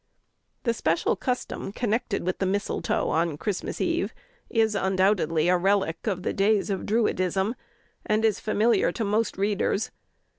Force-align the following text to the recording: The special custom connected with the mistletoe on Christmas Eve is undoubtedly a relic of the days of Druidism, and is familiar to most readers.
The 0.63 0.73
special 0.73 1.15
custom 1.15 1.71
connected 1.71 2.23
with 2.25 2.39
the 2.39 2.47
mistletoe 2.47 3.09
on 3.09 3.37
Christmas 3.37 3.79
Eve 3.79 4.15
is 4.49 4.73
undoubtedly 4.73 5.47
a 5.47 5.57
relic 5.57 6.07
of 6.07 6.23
the 6.23 6.33
days 6.33 6.71
of 6.71 6.87
Druidism, 6.87 7.53
and 8.03 8.25
is 8.25 8.39
familiar 8.39 8.91
to 8.93 9.03
most 9.03 9.37
readers. 9.37 9.91